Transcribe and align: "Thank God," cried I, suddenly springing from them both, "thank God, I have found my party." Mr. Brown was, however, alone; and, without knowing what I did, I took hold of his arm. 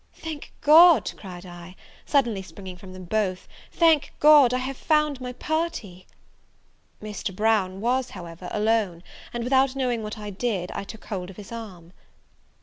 "Thank 0.15 0.51
God," 0.61 1.11
cried 1.15 1.45
I, 1.45 1.75
suddenly 2.07 2.41
springing 2.41 2.75
from 2.75 2.91
them 2.93 3.03
both, 3.05 3.47
"thank 3.71 4.11
God, 4.19 4.51
I 4.51 4.57
have 4.57 4.75
found 4.75 5.21
my 5.21 5.31
party." 5.31 6.07
Mr. 7.03 7.35
Brown 7.35 7.81
was, 7.81 8.09
however, 8.09 8.49
alone; 8.51 9.03
and, 9.31 9.43
without 9.43 9.75
knowing 9.75 10.01
what 10.01 10.17
I 10.17 10.31
did, 10.31 10.71
I 10.71 10.85
took 10.85 11.05
hold 11.05 11.29
of 11.29 11.37
his 11.37 11.51
arm. 11.51 11.93